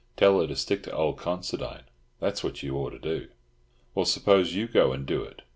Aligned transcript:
Tell 0.17 0.39
her 0.41 0.47
to 0.47 0.55
stick 0.55 0.81
to 0.85 0.91
old 0.93 1.19
Considine. 1.19 1.83
That's 2.19 2.43
what 2.43 2.63
you 2.63 2.75
ought 2.75 2.89
to 2.89 2.97
do." 2.97 3.27
"Well, 3.93 4.05
suppose 4.05 4.55
you 4.55 4.67
go 4.67 4.93
and 4.93 5.05
do 5.05 5.21
it. 5.21 5.43